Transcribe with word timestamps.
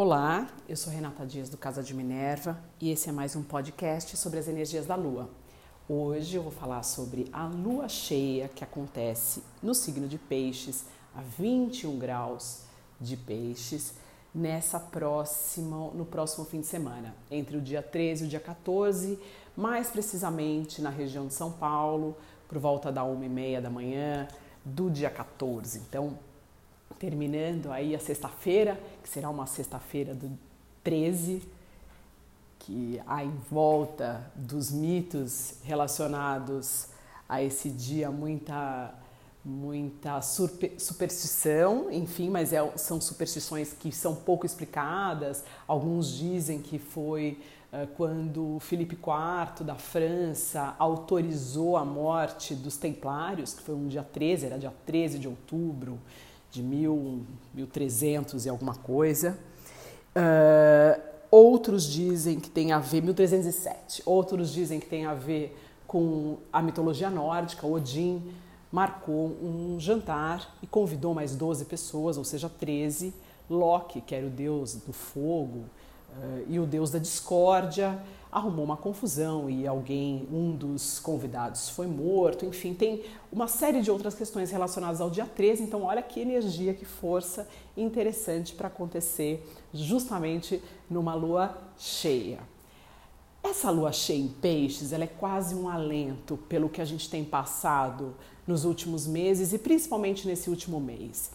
Olá, 0.00 0.46
eu 0.68 0.76
sou 0.76 0.92
Renata 0.92 1.26
Dias 1.26 1.48
do 1.48 1.56
Casa 1.56 1.82
de 1.82 1.92
Minerva 1.92 2.56
e 2.80 2.92
esse 2.92 3.08
é 3.08 3.12
mais 3.12 3.34
um 3.34 3.42
podcast 3.42 4.16
sobre 4.16 4.38
as 4.38 4.46
energias 4.46 4.86
da 4.86 4.94
Lua. 4.94 5.28
Hoje 5.88 6.36
eu 6.36 6.42
vou 6.44 6.52
falar 6.52 6.84
sobre 6.84 7.28
a 7.32 7.48
lua 7.48 7.88
cheia 7.88 8.46
que 8.46 8.62
acontece 8.62 9.42
no 9.60 9.74
signo 9.74 10.06
de 10.06 10.16
Peixes, 10.16 10.84
a 11.12 11.20
21 11.20 11.98
graus 11.98 12.60
de 13.00 13.16
Peixes, 13.16 13.94
nessa 14.32 14.78
próxima, 14.78 15.90
no 15.90 16.06
próximo 16.06 16.44
fim 16.44 16.60
de 16.60 16.68
semana, 16.68 17.16
entre 17.28 17.56
o 17.56 17.60
dia 17.60 17.82
13 17.82 18.22
e 18.22 18.26
o 18.28 18.30
dia 18.30 18.38
14, 18.38 19.18
mais 19.56 19.90
precisamente 19.90 20.80
na 20.80 20.90
região 20.90 21.26
de 21.26 21.34
São 21.34 21.50
Paulo, 21.50 22.16
por 22.46 22.58
volta 22.58 22.92
da 22.92 23.02
1h30 23.02 23.60
da 23.60 23.68
manhã 23.68 24.28
do 24.64 24.88
dia 24.88 25.10
14. 25.10 25.80
Então, 25.80 26.16
terminando 26.98 27.70
aí 27.70 27.94
a 27.94 27.98
sexta-feira, 27.98 28.80
que 29.02 29.08
será 29.08 29.30
uma 29.30 29.46
sexta-feira 29.46 30.14
do 30.14 30.30
13, 30.82 31.42
que 32.58 33.00
há 33.06 33.24
em 33.24 33.34
volta 33.50 34.30
dos 34.34 34.70
mitos 34.70 35.54
relacionados 35.64 36.88
a 37.28 37.42
esse 37.42 37.70
dia 37.70 38.10
muita 38.10 38.94
muita 39.44 40.20
superstição, 40.20 41.90
enfim, 41.90 42.28
mas 42.28 42.52
é, 42.52 42.70
são 42.76 43.00
superstições 43.00 43.72
que 43.72 43.90
são 43.90 44.14
pouco 44.14 44.44
explicadas. 44.44 45.42
Alguns 45.66 46.12
dizem 46.12 46.60
que 46.60 46.78
foi 46.78 47.40
uh, 47.72 47.86
quando 47.96 48.58
Filipe 48.60 48.94
IV 48.94 49.64
da 49.64 49.74
França 49.74 50.74
autorizou 50.78 51.78
a 51.78 51.84
morte 51.84 52.54
dos 52.54 52.76
templários, 52.76 53.54
que 53.54 53.62
foi 53.62 53.74
um 53.74 53.88
dia 53.88 54.02
13, 54.02 54.46
era 54.46 54.58
dia 54.58 54.74
13 54.84 55.18
de 55.18 55.28
outubro, 55.28 55.98
de 56.50 56.62
mil, 56.62 57.24
1300 57.54 58.46
e 58.46 58.48
alguma 58.48 58.74
coisa. 58.74 59.38
Uh, 60.16 61.00
outros 61.30 61.84
dizem 61.84 62.40
que 62.40 62.50
tem 62.50 62.72
a 62.72 62.78
ver, 62.78 63.02
1307, 63.02 64.02
outros 64.06 64.52
dizem 64.52 64.80
que 64.80 64.86
tem 64.86 65.06
a 65.06 65.14
ver 65.14 65.56
com 65.86 66.38
a 66.52 66.60
mitologia 66.60 67.10
nórdica, 67.10 67.66
Odin 67.66 68.22
marcou 68.70 69.36
um 69.42 69.80
jantar 69.80 70.56
e 70.62 70.66
convidou 70.66 71.14
mais 71.14 71.34
12 71.34 71.64
pessoas, 71.64 72.18
ou 72.18 72.24
seja, 72.24 72.48
13. 72.48 73.14
Loki, 73.48 74.02
que 74.02 74.14
era 74.14 74.26
o 74.26 74.30
deus 74.30 74.74
do 74.74 74.92
fogo, 74.92 75.64
e 76.48 76.58
o 76.58 76.66
deus 76.66 76.90
da 76.90 76.98
discórdia, 76.98 78.00
arrumou 78.30 78.64
uma 78.64 78.76
confusão 78.76 79.48
e 79.48 79.66
alguém, 79.66 80.28
um 80.30 80.54
dos 80.54 80.98
convidados 80.98 81.70
foi 81.70 81.86
morto, 81.86 82.44
enfim, 82.44 82.74
tem 82.74 83.04
uma 83.32 83.48
série 83.48 83.80
de 83.80 83.90
outras 83.90 84.14
questões 84.14 84.50
relacionadas 84.50 85.00
ao 85.00 85.08
dia 85.10 85.26
13, 85.26 85.62
então 85.62 85.84
olha 85.84 86.02
que 86.02 86.20
energia, 86.20 86.74
que 86.74 86.84
força 86.84 87.48
interessante 87.76 88.54
para 88.54 88.68
acontecer 88.68 89.46
justamente 89.72 90.62
numa 90.90 91.14
lua 91.14 91.56
cheia. 91.78 92.40
Essa 93.42 93.70
lua 93.70 93.92
cheia 93.92 94.20
em 94.20 94.28
peixes, 94.28 94.92
ela 94.92 95.04
é 95.04 95.08
quase 95.08 95.54
um 95.54 95.68
alento 95.68 96.36
pelo 96.48 96.68
que 96.68 96.82
a 96.82 96.84
gente 96.84 97.08
tem 97.08 97.24
passado 97.24 98.14
nos 98.46 98.64
últimos 98.64 99.06
meses 99.06 99.52
e 99.52 99.58
principalmente 99.58 100.26
nesse 100.26 100.50
último 100.50 100.80
mês. 100.80 101.30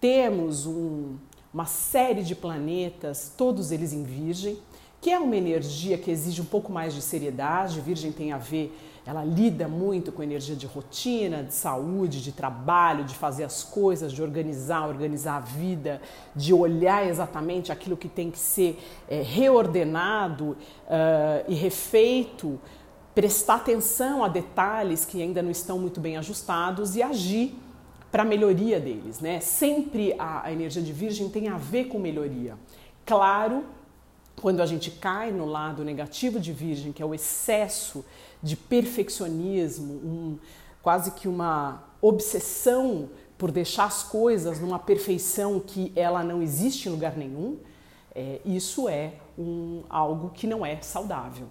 Temos 0.00 0.64
um, 0.64 1.16
uma 1.52 1.64
série 1.64 2.22
de 2.22 2.34
planetas, 2.34 3.32
todos 3.36 3.72
eles 3.72 3.92
em 3.92 4.02
Virgem, 4.02 4.58
que 5.00 5.10
é 5.10 5.18
uma 5.18 5.36
energia 5.36 5.96
que 5.96 6.10
exige 6.10 6.42
um 6.42 6.44
pouco 6.44 6.72
mais 6.72 6.92
de 6.92 7.00
seriedade. 7.00 7.80
Virgem 7.80 8.10
tem 8.10 8.32
a 8.32 8.38
ver, 8.38 8.76
ela 9.06 9.24
lida 9.24 9.68
muito 9.68 10.10
com 10.10 10.22
energia 10.22 10.56
de 10.56 10.66
rotina, 10.66 11.42
de 11.42 11.54
saúde, 11.54 12.22
de 12.22 12.32
trabalho, 12.32 13.04
de 13.04 13.14
fazer 13.14 13.44
as 13.44 13.62
coisas, 13.62 14.12
de 14.12 14.20
organizar, 14.22 14.86
organizar 14.88 15.36
a 15.36 15.40
vida, 15.40 16.02
de 16.34 16.52
olhar 16.52 17.06
exatamente 17.06 17.70
aquilo 17.70 17.96
que 17.96 18.08
tem 18.08 18.30
que 18.30 18.38
ser 18.38 18.78
é, 19.08 19.22
reordenado 19.22 20.50
uh, 20.50 21.44
e 21.46 21.54
refeito, 21.54 22.60
prestar 23.14 23.56
atenção 23.56 24.24
a 24.24 24.28
detalhes 24.28 25.04
que 25.04 25.22
ainda 25.22 25.42
não 25.42 25.50
estão 25.50 25.78
muito 25.78 26.00
bem 26.00 26.16
ajustados 26.16 26.96
e 26.96 27.02
agir 27.02 27.56
para 28.10 28.22
a 28.22 28.26
melhoria 28.26 28.80
deles, 28.80 29.20
né? 29.20 29.40
Sempre 29.40 30.14
a, 30.18 30.46
a 30.46 30.52
energia 30.52 30.82
de 30.82 30.92
Virgem 30.92 31.28
tem 31.28 31.48
a 31.48 31.56
ver 31.56 31.84
com 31.84 31.98
melhoria. 31.98 32.56
Claro 33.04 33.64
quando 34.40 34.60
a 34.60 34.66
gente 34.66 34.90
cai 34.90 35.32
no 35.32 35.46
lado 35.46 35.84
negativo 35.84 36.38
de 36.38 36.52
Virgem, 36.52 36.92
que 36.92 37.02
é 37.02 37.06
o 37.06 37.14
excesso 37.14 38.04
de 38.42 38.56
perfeccionismo, 38.56 39.94
um, 39.94 40.38
quase 40.82 41.10
que 41.12 41.28
uma 41.28 41.84
obsessão 42.00 43.08
por 43.36 43.50
deixar 43.50 43.84
as 43.84 44.02
coisas 44.02 44.60
numa 44.60 44.78
perfeição 44.78 45.60
que 45.60 45.92
ela 45.94 46.22
não 46.22 46.42
existe 46.42 46.88
em 46.88 46.92
lugar 46.92 47.16
nenhum, 47.16 47.58
é, 48.14 48.40
isso 48.44 48.88
é 48.88 49.14
um, 49.38 49.82
algo 49.88 50.30
que 50.30 50.46
não 50.46 50.64
é 50.64 50.80
saudável. 50.80 51.46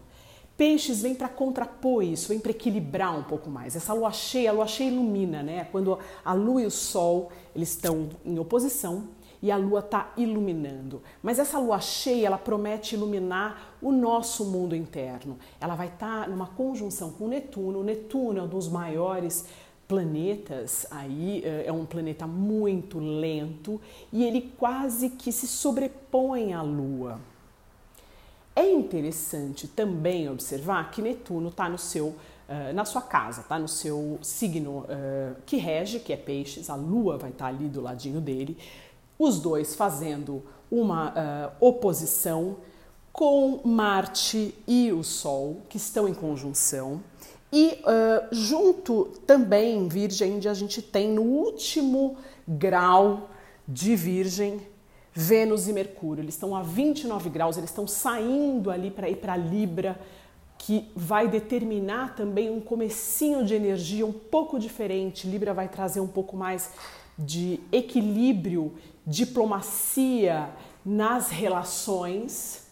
Peixes 0.57 1.03
vem 1.03 1.13
para 1.13 1.29
contrapor 1.29 2.03
isso, 2.03 2.29
vem 2.29 2.40
para 2.40 2.51
equilibrar 2.51 3.18
um 3.18 3.23
pouco 3.23 3.50
mais. 3.50 3.75
Essa 3.75 3.94
lua 3.94 4.12
cheia, 4.12 4.50
a 4.50 4.53
lua 4.53 4.66
cheia 4.68 4.90
ilumina, 4.90 5.44
né? 5.44 5.68
Quando 5.72 5.97
a 6.25 6.34
lua 6.34 6.63
e 6.63 6.66
o 6.66 6.72
sol 6.72 7.31
eles 7.56 7.69
estão 7.69 8.09
em 8.25 8.38
oposição, 8.40 9.07
e 9.41 9.51
a 9.51 9.57
lua 9.57 9.79
está 9.79 10.12
iluminando. 10.17 11.01
Mas 11.22 11.40
essa 11.40 11.59
lua 11.59 11.79
cheia, 11.79 12.28
ela 12.28 12.38
promete 12.38 12.96
iluminar 12.96 13.75
o 13.81 13.91
nosso 13.91 14.46
mundo 14.46 14.75
interno. 14.75 15.38
Ela 15.59 15.75
vai 15.75 15.88
estar 15.88 16.23
tá 16.23 16.28
numa 16.28 16.47
conjunção 16.47 17.12
com 17.12 17.28
Netuno. 17.28 17.79
O 17.79 17.84
Netuno 17.84 18.40
é 18.40 18.44
um 18.44 18.47
dos 18.47 18.67
maiores 18.67 19.46
planetas 19.88 20.85
aí, 20.91 21.41
é, 21.46 21.67
é 21.67 21.72
um 21.72 21.85
planeta 21.85 22.28
muito 22.28 23.00
lento 23.00 23.79
e 24.12 24.23
ele 24.23 24.53
quase 24.57 25.12
que 25.12 25.31
se 25.31 25.47
sobrepõe 25.47 26.53
à 26.53 26.62
Lua. 26.62 27.19
É 28.57 28.68
interessante 28.72 29.68
também 29.68 30.28
observar 30.28 30.90
que 30.90 31.00
Netuno 31.00 31.50
está 31.50 31.69
no 31.69 31.78
seu 31.78 32.16
Uh, 32.47 32.73
na 32.73 32.85
sua 32.85 33.01
casa, 33.01 33.44
tá? 33.44 33.59
No 33.59 33.68
seu 33.68 34.18
signo 34.22 34.85
uh, 34.85 35.35
que 35.45 35.57
rege, 35.57 36.00
que 36.00 36.13
é 36.13 36.16
peixes, 36.16 36.69
a 36.69 36.75
lua 36.75 37.17
vai 37.17 37.29
estar 37.29 37.44
tá 37.44 37.50
ali 37.50 37.67
do 37.67 37.81
ladinho 37.81 38.22
dele 38.22 38.57
os 39.19 39.38
dois 39.41 39.75
fazendo 39.75 40.41
uma 40.72 41.09
uh, 41.09 41.51
oposição 41.59 42.56
com 43.12 43.59
Marte 43.66 44.56
e 44.66 44.94
o 44.94 45.03
Sol, 45.03 45.57
que 45.67 45.75
estão 45.75 46.07
em 46.07 46.13
conjunção. 46.13 47.01
E 47.51 47.79
junto 48.31 49.12
também 49.25 49.78
em 49.78 49.88
Virgem, 49.90 50.40
a 50.47 50.53
gente 50.53 50.81
tem 50.81 51.12
no 51.12 51.23
último 51.23 52.16
grau 52.47 53.29
de 53.67 53.94
Virgem, 53.94 54.62
Vênus 55.19 55.67
e 55.67 55.73
Mercúrio. 55.73 56.22
Eles 56.22 56.35
estão 56.35 56.55
a 56.55 56.61
29 56.61 57.28
graus, 57.31 57.57
eles 57.57 57.72
estão 57.72 57.88
saindo 57.88 58.69
ali 58.69 58.91
para 58.91 59.09
ir 59.09 59.16
para 59.16 59.35
Libra, 59.35 60.00
que 60.59 60.91
vai 60.95 61.28
determinar 61.28 62.16
também 62.16 62.51
um 62.51 62.61
comecinho 62.61 63.44
de 63.44 63.55
energia 63.55 64.05
um 64.05 64.13
pouco 64.13 64.59
diferente. 64.59 65.28
Libra 65.28 65.55
vai 65.55 65.67
trazer 65.67 66.01
um 66.01 66.07
pouco 66.07 66.38
mais 66.38 66.69
de 67.17 67.59
equilíbrio 67.72 68.75
diplomacia 69.07 70.51
nas 70.85 71.29
relações 71.29 72.67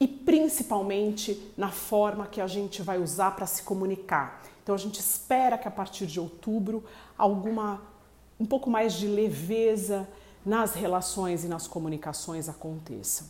e 0.00 0.08
principalmente 0.08 1.52
na 1.58 1.70
forma 1.70 2.26
que 2.26 2.40
a 2.40 2.46
gente 2.46 2.80
vai 2.80 2.98
usar 2.98 3.32
para 3.36 3.44
se 3.44 3.64
comunicar. 3.64 4.42
Então 4.62 4.74
a 4.74 4.78
gente 4.78 4.98
espera 4.98 5.58
que 5.58 5.68
a 5.68 5.70
partir 5.70 6.06
de 6.06 6.18
outubro 6.18 6.82
alguma 7.18 7.82
um 8.40 8.46
pouco 8.46 8.70
mais 8.70 8.94
de 8.94 9.06
leveza 9.06 10.08
nas 10.44 10.74
relações 10.74 11.44
e 11.44 11.48
nas 11.48 11.66
comunicações 11.66 12.48
aconteça. 12.48 13.26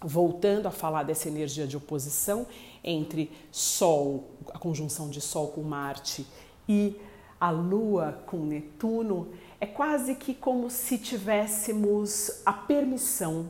Voltando 0.00 0.66
a 0.66 0.70
falar 0.70 1.04
dessa 1.04 1.28
energia 1.28 1.66
de 1.66 1.76
oposição 1.76 2.46
entre 2.82 3.30
Sol, 3.50 4.24
a 4.52 4.58
conjunção 4.58 5.08
de 5.08 5.20
Sol 5.20 5.48
com 5.48 5.62
Marte 5.62 6.26
e 6.68 7.00
a 7.40 7.50
Lua 7.50 8.22
com 8.26 8.38
Netuno, 8.38 9.28
é 9.60 9.66
quase 9.66 10.14
que 10.14 10.34
como 10.34 10.70
se 10.70 10.98
tivéssemos 10.98 12.42
a 12.44 12.52
permissão 12.52 13.46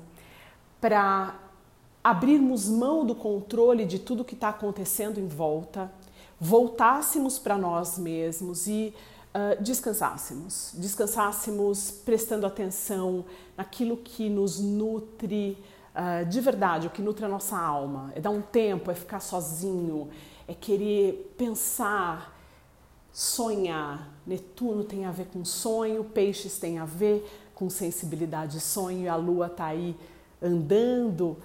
para 0.80 1.38
abrirmos 2.02 2.68
mão 2.68 3.06
do 3.06 3.14
controle 3.14 3.84
de 3.84 3.98
tudo 3.98 4.24
que 4.24 4.34
está 4.34 4.48
acontecendo 4.48 5.20
em 5.20 5.28
volta, 5.28 5.92
voltássemos 6.40 7.38
para 7.38 7.56
nós 7.56 7.96
mesmos 7.96 8.66
e 8.66 8.92
uh, 9.34 9.62
descansássemos. 9.62 10.72
Descansássemos 10.74 11.90
prestando 11.90 12.46
atenção 12.46 13.24
naquilo 13.56 13.96
que 13.96 14.28
nos 14.28 14.60
nutre 14.60 15.58
uh, 15.94 16.24
de 16.26 16.40
verdade, 16.40 16.86
o 16.86 16.90
que 16.90 17.02
nutre 17.02 17.24
a 17.24 17.28
nossa 17.28 17.58
alma. 17.58 18.12
É 18.14 18.20
dar 18.20 18.30
um 18.30 18.42
tempo, 18.42 18.90
é 18.90 18.94
ficar 18.94 19.20
sozinho, 19.20 20.10
é 20.46 20.54
querer 20.54 21.34
pensar 21.36 22.38
sonhar. 23.12 24.08
Netuno 24.26 24.84
tem 24.84 25.04
a 25.04 25.10
ver 25.10 25.26
com 25.26 25.44
sonho, 25.44 26.02
peixes 26.04 26.58
tem 26.58 26.78
a 26.78 26.84
ver 26.84 27.50
com 27.54 27.68
sensibilidade 27.68 28.58
sonho 28.60 29.02
e 29.02 29.08
a 29.08 29.16
lua 29.16 29.46
está 29.46 29.66
aí 29.66 29.96
andando 30.40 31.36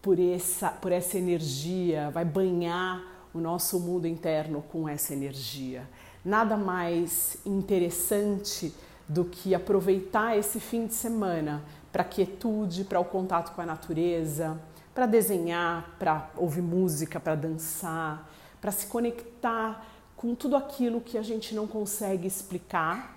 por 0.00 0.18
essa, 0.18 0.70
por 0.70 0.92
essa 0.92 1.18
energia, 1.18 2.10
vai 2.10 2.24
banhar 2.24 3.02
o 3.34 3.38
nosso 3.38 3.78
mundo 3.78 4.06
interno 4.06 4.62
com 4.70 4.88
essa 4.88 5.12
energia. 5.12 5.88
Nada 6.24 6.56
mais 6.56 7.38
interessante 7.46 8.74
do 9.08 9.24
que 9.24 9.54
aproveitar 9.54 10.36
esse 10.36 10.60
fim 10.60 10.86
de 10.86 10.94
semana 10.94 11.62
para 11.90 12.04
quietude, 12.04 12.84
para 12.84 13.00
o 13.00 13.04
contato 13.04 13.54
com 13.54 13.62
a 13.62 13.66
natureza, 13.66 14.60
para 14.94 15.06
desenhar, 15.06 15.96
para 15.98 16.30
ouvir 16.36 16.60
música, 16.60 17.18
para 17.18 17.34
dançar, 17.34 18.28
para 18.60 18.70
se 18.70 18.86
conectar 18.86 19.86
com 20.16 20.34
tudo 20.34 20.56
aquilo 20.56 21.00
que 21.00 21.16
a 21.16 21.22
gente 21.22 21.54
não 21.54 21.66
consegue 21.66 22.26
explicar, 22.26 23.16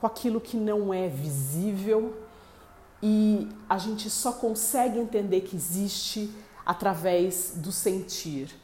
com 0.00 0.06
aquilo 0.06 0.40
que 0.40 0.56
não 0.56 0.92
é 0.92 1.08
visível 1.08 2.14
e 3.02 3.48
a 3.68 3.78
gente 3.78 4.08
só 4.08 4.32
consegue 4.32 4.98
entender 4.98 5.40
que 5.40 5.56
existe 5.56 6.30
através 6.64 7.54
do 7.56 7.72
sentir. 7.72 8.61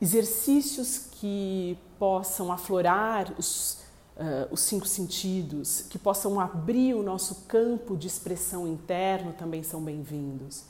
Exercícios 0.00 1.08
que 1.20 1.76
possam 1.98 2.50
aflorar 2.50 3.34
os, 3.38 3.80
uh, 4.16 4.48
os 4.50 4.60
cinco 4.60 4.86
sentidos, 4.86 5.82
que 5.90 5.98
possam 5.98 6.40
abrir 6.40 6.94
o 6.94 7.02
nosso 7.02 7.44
campo 7.46 7.98
de 7.98 8.06
expressão 8.06 8.66
interno 8.66 9.34
também 9.34 9.62
são 9.62 9.82
bem-vindos. 9.82 10.64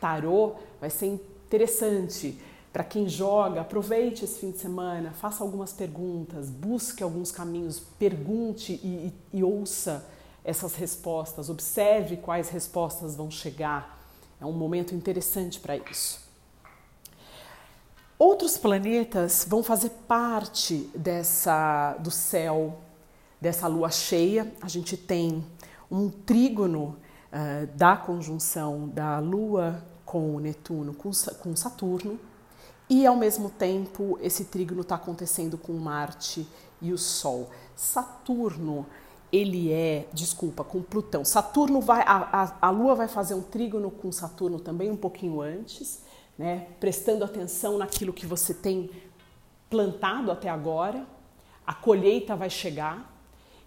Tarô 0.00 0.56
vai 0.80 0.90
ser 0.90 1.06
interessante 1.06 2.40
para 2.72 2.82
quem 2.82 3.08
joga, 3.08 3.60
aproveite 3.60 4.24
esse 4.24 4.40
fim 4.40 4.50
de 4.50 4.58
semana, 4.58 5.12
faça 5.12 5.44
algumas 5.44 5.72
perguntas, 5.72 6.50
busque 6.50 7.04
alguns 7.04 7.30
caminhos, 7.30 7.80
pergunte 7.98 8.72
e, 8.82 9.12
e, 9.32 9.38
e 9.38 9.44
ouça 9.44 10.04
essas 10.44 10.74
respostas, 10.74 11.48
observe 11.48 12.16
quais 12.16 12.48
respostas 12.48 13.14
vão 13.14 13.30
chegar. 13.30 14.04
É 14.40 14.44
um 14.44 14.52
momento 14.52 14.92
interessante 14.92 15.60
para 15.60 15.76
isso. 15.76 16.25
Outros 18.18 18.56
planetas 18.56 19.46
vão 19.46 19.62
fazer 19.62 19.90
parte 20.08 20.90
dessa 20.94 21.94
do 22.00 22.10
céu, 22.10 22.78
dessa 23.38 23.66
lua 23.66 23.90
cheia. 23.90 24.50
A 24.62 24.68
gente 24.68 24.96
tem 24.96 25.44
um 25.90 26.08
trígono 26.08 26.96
uh, 27.30 27.66
da 27.76 27.94
conjunção 27.94 28.88
da 28.88 29.18
Lua 29.18 29.84
com 30.06 30.34
o 30.34 30.40
Netuno, 30.40 30.94
com, 30.94 31.10
com 31.42 31.54
Saturno, 31.54 32.18
e 32.88 33.04
ao 33.04 33.16
mesmo 33.16 33.50
tempo, 33.50 34.16
esse 34.22 34.44
trígono 34.44 34.80
está 34.80 34.94
acontecendo 34.94 35.58
com 35.58 35.72
Marte 35.74 36.48
e 36.80 36.92
o 36.92 36.98
Sol. 36.98 37.50
Saturno, 37.74 38.86
ele 39.30 39.72
é, 39.72 40.08
desculpa, 40.12 40.64
com 40.64 40.80
Plutão. 40.80 41.24
Saturno 41.24 41.80
vai, 41.80 42.02
a, 42.02 42.16
a, 42.60 42.68
a 42.68 42.70
Lua 42.70 42.94
vai 42.94 43.08
fazer 43.08 43.34
um 43.34 43.42
trígono 43.42 43.90
com 43.90 44.10
Saturno 44.10 44.58
também 44.58 44.90
um 44.90 44.96
pouquinho 44.96 45.42
antes, 45.42 46.05
né? 46.38 46.66
Prestando 46.78 47.24
atenção 47.24 47.78
naquilo 47.78 48.12
que 48.12 48.26
você 48.26 48.52
tem 48.52 48.90
plantado 49.70 50.30
até 50.30 50.48
agora. 50.48 51.06
A 51.66 51.74
colheita 51.74 52.36
vai 52.36 52.50
chegar 52.50 53.12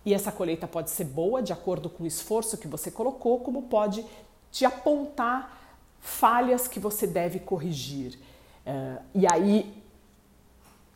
e 0.05 0.13
essa 0.13 0.31
colheita 0.31 0.67
pode 0.67 0.89
ser 0.89 1.05
boa, 1.05 1.41
de 1.41 1.51
acordo 1.51 1.89
com 1.89 2.03
o 2.03 2.07
esforço 2.07 2.57
que 2.57 2.67
você 2.67 2.89
colocou, 2.89 3.39
como 3.41 3.63
pode 3.63 4.05
te 4.51 4.65
apontar 4.65 5.57
falhas 5.99 6.67
que 6.67 6.79
você 6.79 7.05
deve 7.05 7.39
corrigir. 7.39 8.17
Uh, 8.65 9.03
e 9.13 9.27
aí 9.27 9.83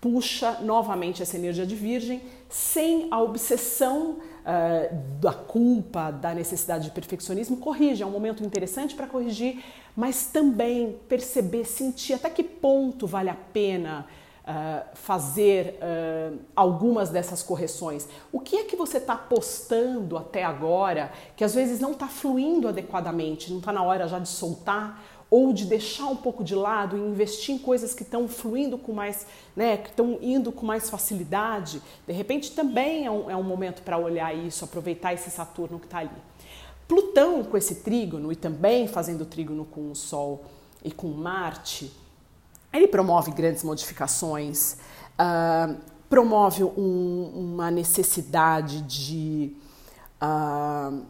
puxa 0.03 0.57
novamente 0.59 1.23
essa 1.23 1.38
energia 1.38 1.65
de 1.65 1.75
virgem 1.75 2.21
sem 2.50 3.07
a 3.09 3.21
obsessão 3.21 4.17
uh, 4.19 5.21
da 5.21 5.31
culpa, 5.31 6.11
da 6.11 6.33
necessidade 6.33 6.83
de 6.83 6.91
perfeccionismo. 6.91 7.55
Corrige, 7.55 8.03
é 8.03 8.05
um 8.05 8.11
momento 8.11 8.44
interessante 8.44 8.95
para 8.95 9.07
corrigir, 9.07 9.63
mas 9.95 10.25
também 10.25 11.00
perceber, 11.07 11.63
sentir 11.63 12.15
até 12.15 12.29
que 12.29 12.44
ponto 12.44 13.07
vale 13.07 13.29
a 13.29 13.38
pena 13.53 14.05
uh, 14.44 14.85
fazer 14.94 15.79
uh, 15.79 16.38
algumas 16.53 17.09
dessas 17.09 17.41
correções. 17.41 18.05
O 18.29 18.41
que 18.41 18.57
é 18.57 18.63
que 18.65 18.75
você 18.75 18.97
está 18.97 19.15
postando 19.15 20.17
até 20.17 20.44
agora 20.44 21.13
que 21.38 21.45
às 21.45 21.55
vezes 21.55 21.79
não 21.79 21.94
está 21.94 22.09
fluindo 22.09 22.67
adequadamente, 22.67 23.50
não 23.50 23.59
está 23.59 23.71
na 23.71 23.81
hora 23.81 24.05
já 24.05 24.19
de 24.19 24.27
soltar? 24.27 25.01
Ou 25.33 25.51
de 25.51 25.65
deixar 25.65 26.06
um 26.06 26.15
pouco 26.15 26.44
de 26.44 26.53
lado 26.53 26.95
e 26.95 27.00
investir 27.00 27.56
em 27.56 27.57
coisas 27.57 27.91
que 27.95 28.03
estão 28.03 28.27
fluindo 28.27 28.77
com 28.77 28.94
mais, 28.94 29.25
né, 29.56 29.77
que 29.77 29.89
estão 29.89 30.19
indo 30.21 30.51
com 30.51 30.63
mais 30.63 30.91
facilidade, 30.91 31.81
de 32.06 32.13
repente 32.13 32.51
também 32.51 33.07
é 33.07 33.09
um, 33.09 33.31
é 33.31 33.35
um 33.35 33.41
momento 33.41 33.81
para 33.81 33.97
olhar 33.97 34.31
isso, 34.31 34.63
aproveitar 34.63 35.12
esse 35.12 35.31
Saturno 35.31 35.80
que 35.80 35.88
está 35.88 35.97
ali. 35.97 36.12
Plutão 36.88 37.44
com 37.44 37.57
esse 37.57 37.77
trígono 37.77 38.31
e 38.31 38.35
também 38.35 38.88
fazendo 38.88 39.25
trígono 39.25 39.65
com 39.65 39.89
o 39.89 39.95
Sol 39.95 40.45
e 40.83 40.91
com 40.91 41.07
Marte, 41.07 41.91
ele 42.71 42.88
promove 42.88 43.31
grandes 43.31 43.63
modificações, 43.63 44.77
uh, 45.18 45.75
promove 46.07 46.63
um, 46.63 47.31
uma 47.33 47.71
necessidade 47.71 48.83
de, 48.83 49.51
uh, 50.21 51.03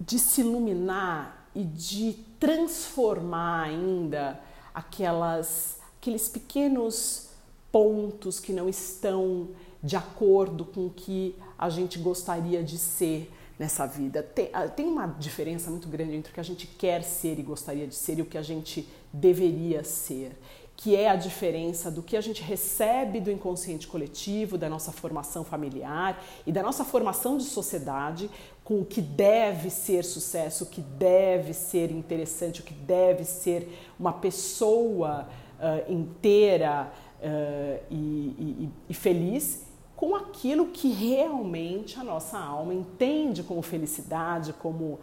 de 0.00 0.18
se 0.18 0.40
iluminar 0.40 1.43
e 1.54 1.62
de 1.64 2.14
transformar 2.38 3.62
ainda 3.62 4.40
aquelas, 4.74 5.78
aqueles 5.98 6.28
pequenos 6.28 7.28
pontos 7.70 8.40
que 8.40 8.52
não 8.52 8.68
estão 8.68 9.48
de 9.82 9.96
acordo 9.96 10.64
com 10.64 10.86
o 10.86 10.90
que 10.90 11.36
a 11.58 11.68
gente 11.68 11.98
gostaria 11.98 12.62
de 12.62 12.78
ser 12.78 13.30
nessa 13.58 13.86
vida. 13.86 14.22
Tem, 14.22 14.50
ah, 14.52 14.66
tem 14.66 14.86
uma 14.86 15.06
diferença 15.06 15.70
muito 15.70 15.88
grande 15.88 16.14
entre 16.14 16.32
o 16.32 16.34
que 16.34 16.40
a 16.40 16.44
gente 16.44 16.66
quer 16.66 17.02
ser 17.02 17.38
e 17.38 17.42
gostaria 17.42 17.86
de 17.86 17.94
ser 17.94 18.18
e 18.18 18.22
o 18.22 18.26
que 18.26 18.38
a 18.38 18.42
gente 18.42 18.88
deveria 19.12 19.84
ser 19.84 20.36
que 20.76 20.96
é 20.96 21.08
a 21.08 21.16
diferença 21.16 21.90
do 21.90 22.02
que 22.02 22.16
a 22.16 22.20
gente 22.20 22.42
recebe 22.42 23.20
do 23.20 23.30
inconsciente 23.30 23.86
coletivo, 23.86 24.58
da 24.58 24.68
nossa 24.68 24.90
formação 24.90 25.44
familiar 25.44 26.22
e 26.46 26.52
da 26.52 26.62
nossa 26.62 26.84
formação 26.84 27.36
de 27.36 27.44
sociedade, 27.44 28.28
com 28.64 28.80
o 28.80 28.84
que 28.84 29.02
deve 29.02 29.68
ser 29.68 30.04
sucesso, 30.04 30.64
o 30.64 30.66
que 30.66 30.80
deve 30.80 31.52
ser 31.52 31.90
interessante, 31.90 32.62
o 32.62 32.64
que 32.64 32.72
deve 32.72 33.22
ser 33.22 33.68
uma 34.00 34.14
pessoa 34.14 35.28
uh, 35.60 35.92
inteira 35.92 36.90
uh, 37.20 37.84
e, 37.90 37.94
e, 37.94 38.70
e 38.88 38.94
feliz, 38.94 39.66
com 39.94 40.16
aquilo 40.16 40.68
que 40.68 40.90
realmente 40.90 42.00
a 42.00 42.04
nossa 42.04 42.38
alma 42.38 42.72
entende 42.72 43.42
como 43.42 43.60
felicidade, 43.60 44.54
como, 44.54 44.98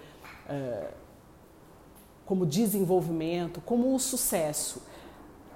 uh, 0.49 0.87
como 2.25 2.47
desenvolvimento, 2.47 3.61
como 3.61 3.93
o 3.93 3.99
sucesso 3.99 4.81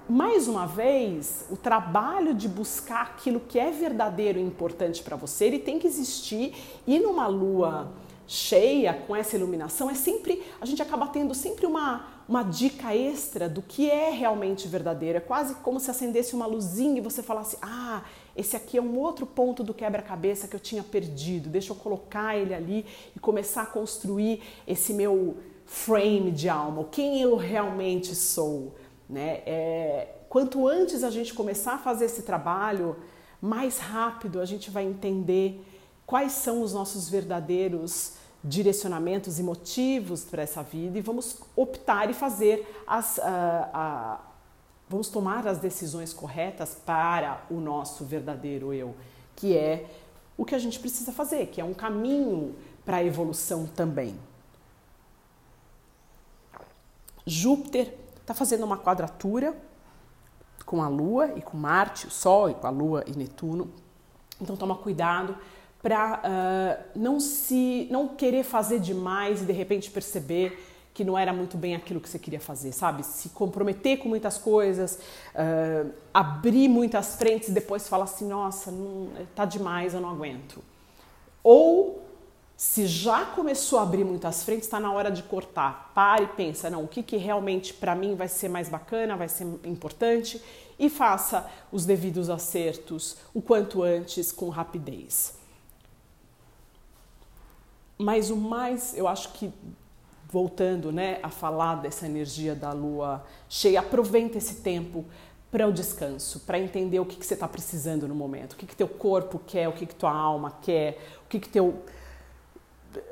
mais 0.08 0.46
uma 0.46 0.66
vez, 0.66 1.44
o 1.50 1.56
trabalho 1.56 2.32
de 2.32 2.48
buscar 2.48 3.02
aquilo 3.02 3.40
que 3.40 3.58
é 3.58 3.70
verdadeiro 3.70 4.38
e 4.38 4.42
importante 4.42 5.02
para 5.02 5.16
você, 5.16 5.46
ele 5.46 5.58
tem 5.58 5.78
que 5.78 5.86
existir 5.86 6.54
e 6.86 6.98
numa 6.98 7.26
lua 7.26 7.92
cheia 8.26 8.92
com 8.92 9.14
essa 9.14 9.36
iluminação 9.36 9.88
é 9.88 9.94
sempre 9.94 10.42
a 10.60 10.66
gente 10.66 10.82
acaba 10.82 11.06
tendo 11.06 11.32
sempre 11.34 11.64
uma, 11.64 12.06
uma 12.28 12.42
dica 12.42 12.94
extra 12.94 13.48
do 13.48 13.62
que 13.62 13.90
é 13.90 14.10
realmente 14.10 14.66
verdadeiro. 14.68 15.18
É 15.18 15.20
quase 15.20 15.56
como 15.56 15.78
se 15.78 15.90
acendesse 15.90 16.34
uma 16.34 16.46
luzinha 16.46 16.98
e 16.98 17.00
você 17.00 17.22
falasse: 17.22 17.56
"Ah, 17.60 18.02
esse 18.36 18.56
aqui 18.56 18.78
é 18.78 18.82
um 18.82 18.98
outro 18.98 19.26
ponto 19.26 19.62
do 19.62 19.74
quebra-cabeça 19.74 20.48
que 20.48 20.54
eu 20.54 20.60
tinha 20.60 20.82
perdido. 20.82 21.48
Deixa 21.48 21.72
eu 21.72 21.76
colocar 21.76 22.36
ele 22.36 22.54
ali 22.54 22.86
e 23.14 23.18
começar 23.18 23.62
a 23.62 23.66
construir 23.66 24.42
esse 24.66 24.92
meu 24.92 25.36
frame 25.64 26.30
de 26.30 26.48
alma, 26.48 26.84
quem 26.90 27.20
eu 27.20 27.36
realmente 27.36 28.14
sou". 28.14 28.72
Né? 29.08 29.42
É, 29.46 30.08
quanto 30.28 30.66
antes 30.66 31.04
a 31.04 31.10
gente 31.10 31.32
começar 31.32 31.74
a 31.74 31.78
fazer 31.78 32.06
esse 32.06 32.22
trabalho, 32.22 32.96
mais 33.40 33.78
rápido 33.78 34.40
a 34.40 34.44
gente 34.44 34.70
vai 34.70 34.84
entender 34.84 35.64
quais 36.04 36.32
são 36.32 36.62
os 36.62 36.72
nossos 36.72 37.08
verdadeiros 37.08 38.14
direcionamentos 38.42 39.38
e 39.38 39.42
motivos 39.42 40.24
para 40.24 40.42
essa 40.42 40.62
vida 40.62 40.98
e 40.98 41.00
vamos 41.00 41.38
optar 41.54 42.10
e 42.10 42.14
fazer 42.14 42.82
as. 42.86 43.18
Uh, 43.18 43.20
uh, 43.22 44.18
vamos 44.88 45.08
tomar 45.08 45.46
as 45.48 45.58
decisões 45.58 46.12
corretas 46.12 46.76
para 46.86 47.44
o 47.50 47.54
nosso 47.54 48.04
verdadeiro 48.04 48.72
eu, 48.72 48.94
que 49.34 49.56
é 49.56 49.86
o 50.36 50.44
que 50.44 50.54
a 50.54 50.58
gente 50.58 50.78
precisa 50.78 51.12
fazer, 51.12 51.46
que 51.46 51.60
é 51.60 51.64
um 51.64 51.74
caminho 51.74 52.54
para 52.84 52.98
a 52.98 53.04
evolução 53.04 53.66
também. 53.66 54.16
Júpiter 57.26 57.92
está 58.26 58.34
fazendo 58.34 58.64
uma 58.64 58.76
quadratura 58.76 59.56
com 60.64 60.82
a 60.82 60.88
Lua 60.88 61.30
e 61.36 61.40
com 61.40 61.56
Marte, 61.56 62.08
o 62.08 62.10
Sol 62.10 62.50
e 62.50 62.54
com 62.54 62.66
a 62.66 62.70
Lua 62.70 63.04
e 63.06 63.16
Netuno. 63.16 63.70
Então 64.40 64.56
toma 64.56 64.74
cuidado 64.74 65.36
para 65.80 66.20
uh, 66.24 66.98
não 66.98 67.20
se 67.20 67.86
não 67.88 68.08
querer 68.08 68.42
fazer 68.42 68.80
demais 68.80 69.42
e 69.42 69.44
de 69.44 69.52
repente 69.52 69.92
perceber 69.92 70.60
que 70.92 71.04
não 71.04 71.16
era 71.16 71.32
muito 71.32 71.56
bem 71.56 71.76
aquilo 71.76 72.00
que 72.00 72.08
você 72.08 72.18
queria 72.18 72.40
fazer, 72.40 72.72
sabe? 72.72 73.04
Se 73.04 73.28
comprometer 73.28 73.98
com 73.98 74.08
muitas 74.08 74.38
coisas, 74.38 74.98
uh, 75.32 75.92
abrir 76.12 76.68
muitas 76.68 77.14
frentes 77.14 77.50
e 77.50 77.52
depois 77.52 77.86
falar 77.86 78.04
assim, 78.04 78.26
nossa, 78.26 78.72
não, 78.72 79.10
tá 79.36 79.44
demais, 79.44 79.94
eu 79.94 80.00
não 80.00 80.10
aguento. 80.10 80.64
Ou 81.44 82.05
se 82.56 82.86
já 82.86 83.24
começou 83.26 83.78
a 83.78 83.82
abrir 83.82 84.04
muitas 84.04 84.42
frentes, 84.42 84.66
está 84.66 84.80
na 84.80 84.90
hora 84.90 85.10
de 85.10 85.22
cortar. 85.22 85.92
Pare 85.94 86.24
e 86.24 86.28
pensa, 86.28 86.70
não, 86.70 86.84
o 86.84 86.88
que, 86.88 87.02
que 87.02 87.16
realmente 87.16 87.74
para 87.74 87.94
mim 87.94 88.14
vai 88.14 88.28
ser 88.28 88.48
mais 88.48 88.68
bacana, 88.68 89.14
vai 89.16 89.28
ser 89.28 89.44
importante 89.64 90.42
e 90.78 90.88
faça 90.88 91.50
os 91.70 91.84
devidos 91.84 92.30
acertos 92.30 93.16
o 93.34 93.42
quanto 93.42 93.82
antes 93.82 94.32
com 94.32 94.48
rapidez. 94.48 95.34
mas 97.98 98.30
o 98.30 98.36
mais, 98.36 98.96
eu 98.96 99.08
acho 99.08 99.32
que 99.32 99.50
voltando, 100.28 100.92
né, 100.92 101.18
a 101.22 101.30
falar 101.30 101.76
dessa 101.76 102.04
energia 102.04 102.54
da 102.54 102.72
lua 102.72 103.24
cheia, 103.48 103.80
aproveita 103.80 104.36
esse 104.36 104.56
tempo 104.56 105.04
para 105.50 105.66
o 105.66 105.72
descanso, 105.72 106.40
para 106.40 106.58
entender 106.58 106.98
o 107.00 107.06
que, 107.06 107.16
que 107.16 107.24
você 107.24 107.34
está 107.34 107.48
precisando 107.48 108.06
no 108.06 108.14
momento, 108.14 108.52
o 108.52 108.56
que, 108.56 108.66
que 108.66 108.76
teu 108.76 108.88
corpo 108.88 109.40
quer, 109.46 109.68
o 109.68 109.72
que, 109.72 109.86
que 109.86 109.94
tua 109.94 110.12
alma 110.12 110.58
quer, 110.60 110.98
o 111.24 111.28
que, 111.28 111.38
que 111.40 111.48
teu 111.48 111.82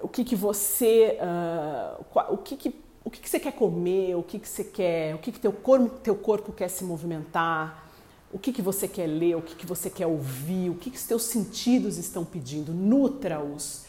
o 0.03 0.09
que, 0.09 0.25
que 0.25 0.37
você 0.37 1.19
uh, 1.21 2.05
o 2.31 2.39
que, 2.39 2.57
que 2.57 2.85
o 3.05 3.11
que, 3.11 3.21
que 3.21 3.29
você 3.29 3.39
quer 3.39 3.53
comer, 3.53 4.17
o 4.17 4.23
que, 4.23 4.39
que 4.39 4.49
você 4.49 4.65
quer, 4.65 5.15
o 5.15 5.19
que, 5.19 5.31
que 5.31 5.39
teu 5.39 5.53
corpo 5.53 5.91
teu 6.03 6.15
corpo 6.15 6.53
quer 6.53 6.69
se 6.69 6.85
movimentar, 6.85 7.91
o 8.33 8.39
que, 8.39 8.53
que 8.53 8.63
você 8.63 8.89
quer 8.89 9.07
ler, 9.07 9.37
o 9.37 9.43
que, 9.43 9.55
que 9.55 9.67
você 9.67 9.91
quer 9.91 10.07
ouvir, 10.07 10.71
o 10.71 10.75
que, 10.75 10.91
que 10.91 10.97
os 10.97 11.05
teus 11.05 11.25
sentidos 11.25 11.99
estão 11.99 12.25
pedindo, 12.25 12.73
nutra-os 12.73 13.85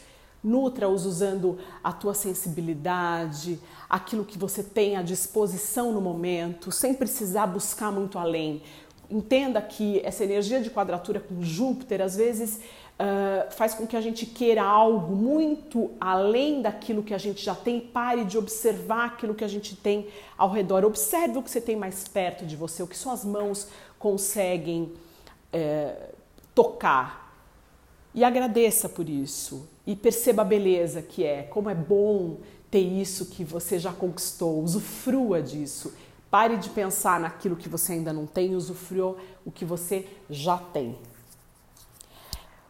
Nutra-os 0.46 1.04
usando 1.04 1.58
a 1.82 1.92
tua 1.92 2.14
sensibilidade, 2.14 3.58
aquilo 3.90 4.24
que 4.24 4.38
você 4.38 4.62
tem 4.62 4.96
à 4.96 5.02
disposição 5.02 5.92
no 5.92 6.00
momento, 6.00 6.70
sem 6.70 6.94
precisar 6.94 7.48
buscar 7.48 7.90
muito 7.90 8.16
além. 8.16 8.62
Entenda 9.10 9.60
que 9.60 10.00
essa 10.04 10.22
energia 10.22 10.60
de 10.60 10.70
quadratura 10.70 11.18
com 11.18 11.42
Júpiter 11.42 12.00
às 12.00 12.14
vezes 12.14 12.60
uh, 12.98 13.52
faz 13.52 13.74
com 13.74 13.86
que 13.86 13.96
a 13.96 14.00
gente 14.00 14.26
queira 14.26 14.62
algo 14.62 15.14
muito 15.14 15.90
além 16.00 16.62
daquilo 16.62 17.02
que 17.02 17.14
a 17.14 17.18
gente 17.18 17.44
já 17.44 17.54
tem. 17.54 17.80
Pare 17.80 18.24
de 18.24 18.38
observar 18.38 19.06
aquilo 19.06 19.34
que 19.34 19.44
a 19.44 19.48
gente 19.48 19.76
tem 19.76 20.08
ao 20.36 20.50
redor. 20.50 20.84
Observe 20.84 21.38
o 21.38 21.42
que 21.42 21.50
você 21.50 21.60
tem 21.60 21.76
mais 21.76 22.06
perto 22.08 22.44
de 22.44 22.56
você, 22.56 22.82
o 22.82 22.86
que 22.86 22.96
suas 22.96 23.24
mãos 23.24 23.68
conseguem 23.98 24.92
uh, 25.52 26.14
tocar. 26.54 27.26
E 28.14 28.24
agradeça 28.24 28.88
por 28.88 29.08
isso 29.08 29.68
e 29.86 29.94
perceba 29.94 30.42
a 30.42 30.44
beleza 30.44 31.02
que 31.02 31.22
é, 31.22 31.42
como 31.42 31.68
é 31.68 31.74
bom 31.74 32.38
ter 32.70 32.80
isso 32.80 33.26
que 33.26 33.44
você 33.44 33.78
já 33.78 33.92
conquistou, 33.92 34.62
usufrua 34.62 35.42
disso. 35.42 35.94
Pare 36.30 36.56
de 36.56 36.70
pensar 36.70 37.20
naquilo 37.20 37.56
que 37.56 37.68
você 37.68 37.92
ainda 37.92 38.12
não 38.12 38.26
tem, 38.26 38.56
usufrua 38.56 39.16
o 39.44 39.50
que 39.50 39.64
você 39.64 40.06
já 40.28 40.56
tem. 40.58 40.96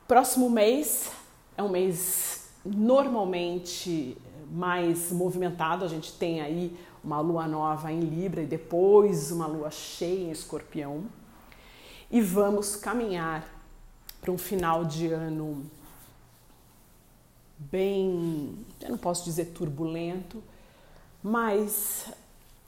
Próximo 0.07 0.49
mês 0.49 1.11
é 1.57 1.63
um 1.65 1.69
mês 1.69 2.49
normalmente 2.65 4.17
mais 4.53 5.11
movimentado, 5.11 5.85
a 5.85 5.89
gente 5.89 6.13
tem 6.13 6.41
aí 6.41 6.79
uma 7.03 7.19
lua 7.19 7.49
nova 7.49 7.91
em 7.91 7.99
Libra 7.99 8.43
e 8.43 8.47
depois 8.47 9.33
uma 9.33 9.49
lua 9.49 9.69
cheia 9.69 10.29
em 10.29 10.31
Escorpião. 10.31 11.07
E 12.09 12.21
vamos 12.21 12.77
caminhar 12.77 13.49
para 14.21 14.31
um 14.31 14.39
final 14.39 14.85
de 14.85 15.09
ano 15.09 15.69
bem, 17.59 18.65
eu 18.81 18.91
não 18.91 18.99
posso 18.99 19.25
dizer 19.25 19.47
turbulento, 19.47 20.41
mas 21.21 22.07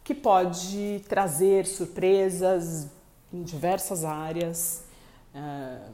que 0.02 0.12
pode 0.12 1.04
trazer 1.08 1.66
surpresas 1.66 2.88
em 3.32 3.44
diversas 3.44 4.04
áreas, 4.04 4.82
ah, 5.32 5.88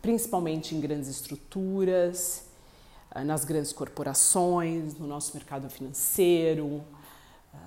principalmente 0.00 0.74
em 0.74 0.80
grandes 0.80 1.08
estruturas, 1.08 2.44
ah, 3.10 3.24
nas 3.24 3.44
grandes 3.44 3.72
corporações, 3.72 4.98
no 4.98 5.06
nosso 5.06 5.34
mercado 5.34 5.68
financeiro, 5.68 6.82
ah, 7.54 7.58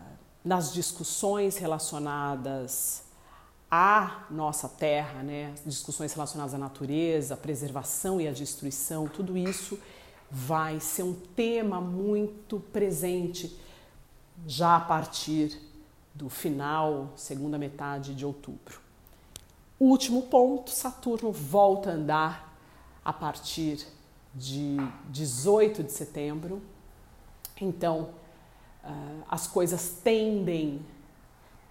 nas 0.43 0.73
discussões 0.73 1.57
relacionadas 1.57 3.03
à 3.69 4.25
nossa 4.29 4.67
terra, 4.67 5.23
né? 5.23 5.53
discussões 5.65 6.13
relacionadas 6.13 6.53
à 6.53 6.57
natureza, 6.57 7.33
à 7.33 7.37
preservação 7.37 8.19
e 8.19 8.27
à 8.27 8.31
destruição, 8.31 9.07
tudo 9.07 9.37
isso 9.37 9.79
vai 10.29 10.79
ser 10.79 11.03
um 11.03 11.13
tema 11.13 11.81
muito 11.81 12.59
presente 12.59 13.57
já 14.47 14.77
a 14.77 14.79
partir 14.79 15.57
do 16.13 16.29
final, 16.29 17.13
segunda 17.15 17.57
metade 17.57 18.13
de 18.15 18.25
outubro. 18.25 18.90
Último 19.83 20.21
ponto: 20.21 20.69
Saturno 20.69 21.31
volta 21.31 21.89
a 21.89 21.93
andar 21.93 22.55
a 23.03 23.11
partir 23.11 23.83
de 24.31 24.77
18 25.09 25.81
de 25.81 25.91
setembro. 25.91 26.61
Então, 27.59 28.09
uh, 28.83 29.23
as 29.27 29.47
coisas 29.47 29.97
tendem, 30.03 30.85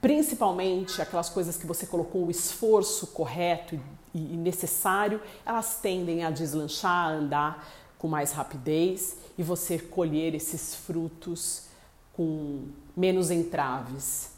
principalmente 0.00 1.00
aquelas 1.00 1.29
coisas 1.29 1.57
que 1.57 1.64
você 1.64 1.87
colocou 1.87 2.26
o 2.26 2.31
esforço 2.33 3.07
correto 3.07 3.76
e, 4.12 4.19
e 4.19 4.37
necessário, 4.37 5.23
elas 5.47 5.79
tendem 5.81 6.25
a 6.25 6.33
deslanchar, 6.33 7.11
a 7.11 7.12
andar 7.12 7.69
com 7.97 8.09
mais 8.09 8.33
rapidez 8.33 9.19
e 9.38 9.43
você 9.45 9.79
colher 9.79 10.35
esses 10.35 10.75
frutos 10.75 11.69
com 12.12 12.71
menos 12.97 13.31
entraves. 13.31 14.33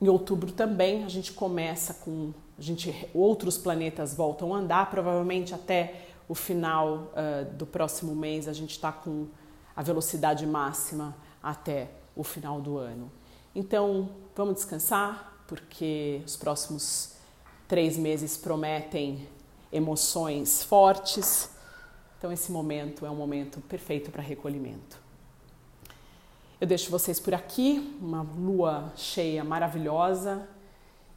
Em 0.00 0.06
outubro 0.06 0.52
também 0.52 1.02
a 1.02 1.08
gente 1.08 1.32
começa 1.32 1.94
com 1.94 2.32
a 2.58 2.62
gente 2.62 3.08
outros 3.12 3.58
planetas 3.58 4.14
voltam 4.14 4.54
a 4.54 4.58
andar, 4.58 4.90
provavelmente 4.90 5.54
até 5.54 6.06
o 6.28 6.34
final 6.34 7.12
uh, 7.12 7.52
do 7.54 7.66
próximo 7.66 8.14
mês 8.14 8.48
a 8.48 8.52
gente 8.52 8.70
está 8.70 8.90
com 8.90 9.26
a 9.76 9.82
velocidade 9.82 10.46
máxima 10.46 11.14
até 11.42 11.90
o 12.16 12.22
final 12.22 12.60
do 12.60 12.78
ano. 12.78 13.10
Então 13.54 14.10
vamos 14.34 14.54
descansar 14.54 15.42
porque 15.46 16.22
os 16.24 16.36
próximos 16.36 17.14
três 17.68 17.96
meses 17.96 18.36
prometem 18.36 19.28
emoções 19.72 20.62
fortes 20.62 21.54
então, 22.24 22.32
esse 22.32 22.50
momento 22.50 23.04
é 23.04 23.10
um 23.10 23.14
momento 23.14 23.60
perfeito 23.60 24.10
para 24.10 24.22
recolhimento. 24.22 24.98
Eu 26.58 26.66
deixo 26.66 26.90
vocês 26.90 27.20
por 27.20 27.34
aqui, 27.34 27.94
uma 28.00 28.22
lua 28.22 28.90
cheia 28.96 29.44
maravilhosa 29.44 30.48